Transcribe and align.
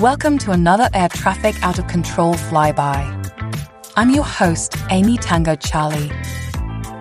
Welcome 0.00 0.38
to 0.38 0.52
another 0.52 0.88
air 0.94 1.10
traffic 1.10 1.62
out 1.62 1.78
of 1.78 1.86
control 1.86 2.32
flyby. 2.32 3.52
I'm 3.96 4.08
your 4.08 4.24
host, 4.24 4.74
Amy 4.88 5.18
Tango 5.18 5.56
Charlie. 5.56 6.10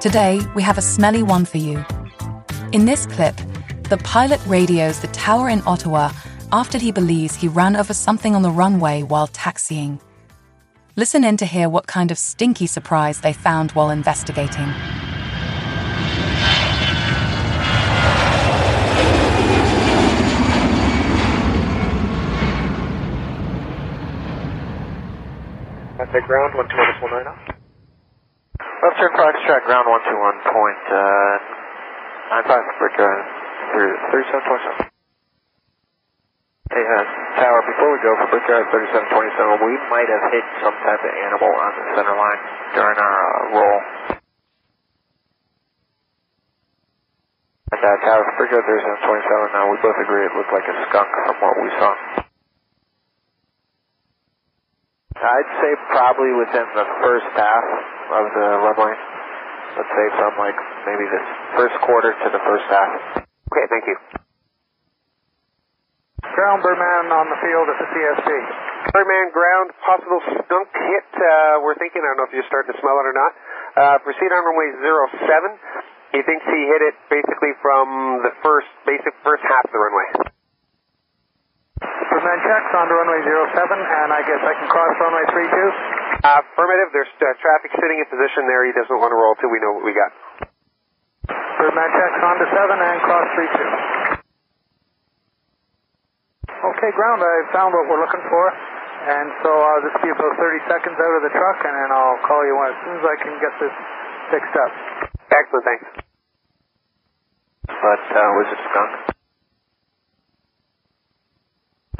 Today, 0.00 0.40
we 0.54 0.62
have 0.62 0.78
a 0.78 0.80
smelly 0.80 1.22
one 1.22 1.44
for 1.44 1.58
you. 1.58 1.84
In 2.72 2.86
this 2.86 3.04
clip, 3.04 3.36
the 3.90 3.98
pilot 3.98 4.40
radios 4.46 5.00
the 5.00 5.08
tower 5.08 5.50
in 5.50 5.60
Ottawa 5.66 6.10
after 6.52 6.78
he 6.78 6.90
believes 6.90 7.34
he 7.34 7.48
ran 7.48 7.76
over 7.76 7.92
something 7.92 8.34
on 8.34 8.40
the 8.40 8.50
runway 8.50 9.02
while 9.02 9.26
taxiing. 9.26 10.00
Listen 10.96 11.22
in 11.22 11.36
to 11.36 11.44
hear 11.44 11.68
what 11.68 11.86
kind 11.86 12.10
of 12.10 12.16
stinky 12.16 12.66
surprise 12.66 13.20
they 13.20 13.34
found 13.34 13.72
while 13.72 13.90
investigating. 13.90 14.72
Contact 26.16 26.32
ground, 26.32 26.56
121.19 26.56 27.28
now. 27.28 27.36
Western 28.80 29.12
Foxtrot, 29.20 29.68
ground 29.68 29.84
121 29.84 30.48
point, 30.48 30.80
uh, 30.88 32.40
95, 32.40 32.80
break, 32.80 32.96
uh, 32.96 34.16
3727. 34.16 34.96
Hey, 36.72 36.80
uh, 36.88 37.04
Tower, 37.36 37.60
before 37.68 37.92
we 37.92 38.00
go 38.00 38.16
for 38.16 38.32
Brickyard 38.32 38.64
3727, 38.72 39.60
we 39.60 39.76
might 39.92 40.08
have 40.08 40.24
hit 40.32 40.46
some 40.64 40.72
type 40.88 41.04
of 41.04 41.12
animal 41.20 41.52
on 41.52 41.70
the 41.76 41.84
center 42.00 42.16
line 42.16 42.40
during 42.72 42.96
our 42.96 43.20
uh, 43.20 43.52
roll. 43.52 43.80
And 47.76 47.80
uh, 47.84 47.92
Tower, 48.08 48.24
for 48.24 48.34
Brickyard 48.40 48.64
3727, 48.64 49.52
now 49.52 49.68
we 49.68 49.76
both 49.84 50.00
agree 50.00 50.24
it 50.24 50.32
looked 50.32 50.48
like 50.48 50.64
a 50.64 50.76
skunk 50.88 51.12
from 51.28 51.36
what 51.44 51.60
we 51.60 51.68
saw. 51.76 52.15
I'd 55.16 55.50
say 55.64 55.72
probably 55.96 56.32
within 56.36 56.66
the 56.76 56.86
first 57.00 57.28
half 57.32 57.66
of 58.12 58.24
the 58.36 58.48
runway. 58.68 58.94
Let's 59.76 59.92
say 59.92 60.06
from 60.16 60.32
like 60.36 60.58
maybe 60.84 61.04
the 61.08 61.22
first 61.56 61.76
quarter 61.84 62.12
to 62.12 62.28
the 62.32 62.42
first 62.44 62.66
half. 62.68 62.90
Okay, 63.24 63.66
thank 63.72 63.84
you. 63.88 63.96
Ground 66.36 66.60
Birdman 66.60 67.08
on 67.12 67.26
the 67.32 67.38
field 67.40 67.66
at 67.72 67.76
the 67.80 67.88
CSP. 67.96 68.28
Birdman 68.92 69.32
ground, 69.32 69.72
possible 69.84 70.20
skunk 70.44 70.68
hit. 70.68 71.08
Uh, 71.16 71.64
we're 71.64 71.76
thinking, 71.80 72.04
I 72.04 72.12
don't 72.12 72.20
know 72.20 72.28
if 72.28 72.34
you're 72.36 72.48
starting 72.48 72.76
to 72.76 72.78
smell 72.80 72.96
it 73.00 73.06
or 73.08 73.16
not. 73.16 73.32
Uh, 73.76 73.96
proceed 74.04 74.28
on 74.32 74.44
runway 74.44 74.68
07. 75.16 76.12
He 76.12 76.20
thinks 76.24 76.44
he 76.44 76.60
hit 76.72 76.82
it 76.92 76.96
basically 77.08 77.52
from 77.64 78.20
the 78.20 78.32
first, 78.44 78.68
basic 78.84 79.16
first 79.24 79.44
half 79.48 79.64
of 79.64 79.72
the 79.72 79.80
runway. 79.80 80.25
Birdman 82.26 82.42
checks 82.42 82.74
on 82.74 82.90
to 82.90 82.94
runway 82.98 83.22
07, 83.22 83.54
and 83.54 84.10
I 84.10 84.18
guess 84.26 84.42
I 84.42 84.58
can 84.58 84.66
cross 84.66 84.98
runway 84.98 85.46
32. 85.46 85.46
Uh, 86.26 86.42
affirmative, 86.42 86.90
there's 86.90 87.14
uh, 87.22 87.30
traffic 87.38 87.70
sitting 87.78 88.02
in 88.02 88.06
position 88.10 88.50
there. 88.50 88.66
He 88.66 88.74
doesn't 88.74 88.98
want 88.98 89.14
to 89.14 89.18
roll 89.22 89.38
till 89.38 89.46
we 89.54 89.62
know 89.62 89.78
what 89.78 89.86
we 89.86 89.94
got. 89.94 90.10
Birdman 91.30 91.86
checks 91.86 92.18
on 92.26 92.34
to 92.42 92.46
7 92.50 92.82
and 92.82 92.98
cross 93.06 93.30
32. 94.18 94.26
Okay, 96.66 96.90
ground, 96.98 97.22
I 97.22 97.46
found 97.54 97.70
what 97.78 97.86
we're 97.86 98.02
looking 98.02 98.26
for. 98.26 98.44
And 99.06 99.30
so 99.46 99.50
I'll 99.54 99.86
just 99.86 100.02
be 100.02 100.10
about 100.10 100.34
30 100.34 100.66
seconds 100.66 100.98
out 100.98 101.14
of 101.14 101.22
the 101.22 101.30
truck, 101.30 101.62
and 101.62 101.74
then 101.78 101.94
I'll 101.94 102.18
call 102.26 102.42
you 102.42 102.58
when, 102.58 102.74
as 102.74 102.78
soon 102.82 102.94
as 102.98 103.06
I 103.06 103.16
can 103.22 103.38
get 103.38 103.54
this 103.62 103.74
fixed 104.34 104.56
up. 104.66 104.72
Excellent, 105.30 105.62
thanks. 105.62 105.86
But 107.70 108.02
uh, 108.18 108.30
was 108.34 108.50
it 108.50 108.58
skunk? 108.74 109.15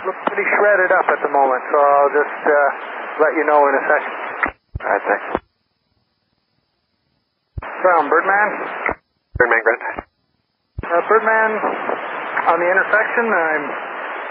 Looks 0.04 0.22
pretty 0.28 0.44
shredded 0.44 0.92
up 0.92 1.08
at 1.08 1.20
the 1.24 1.32
moment, 1.32 1.62
so 1.72 1.78
I'll 1.80 2.12
just 2.12 2.40
uh, 2.44 2.56
let 3.24 3.32
you 3.34 3.44
know 3.48 3.60
in 3.64 3.74
a 3.74 3.84
second. 3.88 4.14
All 4.76 4.90
right, 4.92 5.04
thanks. 5.08 5.26
Ground, 7.80 8.06
Birdman. 8.10 8.50
Birdman 9.38 9.62
ground. 9.62 9.82
Uh, 10.84 11.02
Birdman, 11.08 11.50
on 12.52 12.56
the 12.60 12.68
intersection, 12.68 13.24
I'm 13.30 13.64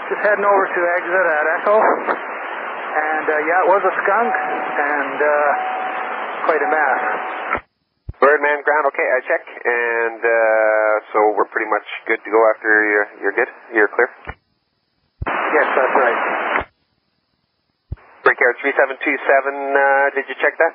just 0.08 0.20
heading 0.22 0.46
over 0.46 0.64
to 0.70 0.80
exit 1.02 1.26
at 1.34 1.44
Echo. 1.60 1.76
And 1.76 3.26
uh, 3.26 3.34
yeah, 3.44 3.64
it 3.64 3.68
was 3.68 3.82
a 3.84 3.94
skunk 4.06 4.32
and 4.32 5.16
uh, 5.18 5.50
quite 6.46 6.62
a 6.62 6.70
mess. 6.70 7.00
Birdman 8.20 8.62
ground, 8.64 8.86
okay, 8.94 9.08
I 9.08 9.18
check. 9.26 9.44
And 9.44 10.20
uh, 10.22 10.92
so 11.12 11.18
we're 11.36 11.50
pretty 11.50 11.68
much 11.68 11.84
good 12.06 12.20
to 12.22 12.30
go 12.30 12.40
after 12.54 12.68
you're, 12.68 13.08
you're 13.20 13.36
good? 13.36 13.50
You're 13.74 13.90
clear? 13.92 14.35
Yes, 15.54 15.68
that's 15.76 15.96
right. 15.96 16.20
Brickyard 18.24 18.56
3727, 18.60 18.98
uh, 18.98 20.06
did 20.18 20.26
you 20.28 20.36
check 20.42 20.54
that? 20.58 20.74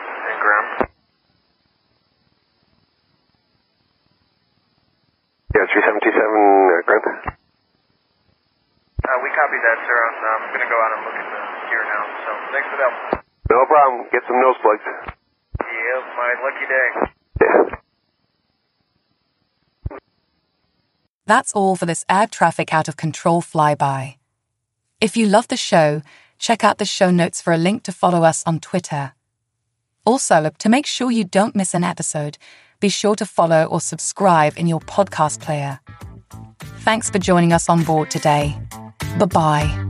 And 0.00 0.38
ground. 0.40 0.68
Yeah, 5.54 5.66
3727 5.68 6.16
uh, 6.16 6.82
ground. 6.88 7.06
Uh, 9.00 9.18
we 9.24 9.28
copied 9.34 9.62
that, 9.64 9.78
sir. 9.84 9.98
I'm, 9.98 10.16
I'm 10.20 10.44
going 10.54 10.64
to 10.64 10.70
go 10.70 10.78
out 10.80 10.92
and 10.96 11.02
look 11.08 11.16
at 11.18 11.28
the 11.28 11.40
gear 11.72 11.84
now. 11.88 12.04
So 12.24 12.30
thanks 12.54 12.68
for 12.70 12.76
the 12.78 12.84
help. 12.88 12.96
No 13.50 13.60
problem. 13.68 13.96
Get 14.12 14.22
some 14.28 14.38
nose 14.40 14.58
plugs. 14.62 14.84
Yep, 14.86 16.02
my 16.16 16.30
lucky 16.44 16.66
day. 16.68 16.88
Yeah. 17.40 17.58
That's 21.30 21.52
all 21.52 21.76
for 21.76 21.86
this 21.86 22.04
air 22.08 22.26
traffic 22.26 22.74
out 22.74 22.88
of 22.88 22.96
control 22.96 23.40
flyby. 23.40 24.16
If 25.00 25.16
you 25.16 25.26
love 25.26 25.46
the 25.46 25.56
show, 25.56 26.02
check 26.40 26.64
out 26.64 26.78
the 26.78 26.84
show 26.84 27.12
notes 27.12 27.40
for 27.40 27.52
a 27.52 27.56
link 27.56 27.84
to 27.84 27.92
follow 27.92 28.24
us 28.24 28.42
on 28.46 28.58
Twitter. 28.58 29.12
Also, 30.04 30.50
to 30.58 30.68
make 30.68 30.86
sure 30.86 31.12
you 31.12 31.22
don't 31.22 31.54
miss 31.54 31.72
an 31.72 31.84
episode, 31.84 32.36
be 32.80 32.88
sure 32.88 33.14
to 33.14 33.24
follow 33.24 33.64
or 33.66 33.80
subscribe 33.80 34.54
in 34.56 34.66
your 34.66 34.80
podcast 34.80 35.38
player. 35.40 35.78
Thanks 36.80 37.08
for 37.08 37.20
joining 37.20 37.52
us 37.52 37.68
on 37.68 37.84
board 37.84 38.10
today. 38.10 38.60
Bye 39.16 39.26
bye. 39.26 39.89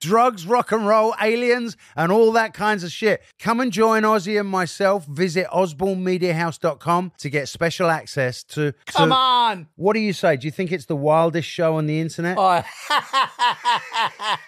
Drugs, 0.00 0.46
rock 0.46 0.72
and 0.72 0.86
roll, 0.86 1.14
aliens, 1.22 1.76
and 1.96 2.10
all 2.12 2.32
that 2.32 2.54
kinds 2.54 2.84
of 2.84 2.90
shit. 2.92 3.22
Come 3.38 3.60
and 3.60 3.72
join 3.72 4.02
Ozzy 4.02 4.38
and 4.38 4.48
myself. 4.48 5.06
Visit 5.06 5.46
osbornemediahouse.com 5.52 7.12
to 7.18 7.30
get 7.30 7.48
special 7.48 7.90
access 7.90 8.42
to. 8.44 8.72
to- 8.72 8.78
Come 8.86 9.12
on! 9.12 9.68
What 9.76 9.94
do 9.94 10.00
you 10.00 10.12
say? 10.12 10.36
Do 10.36 10.46
you 10.46 10.50
think 10.50 10.72
it's 10.72 10.86
the 10.86 10.96
wildest 10.96 11.48
show 11.48 11.76
on 11.76 11.86
the 11.86 12.00
internet? 12.00 12.36
Oh, 12.38 12.62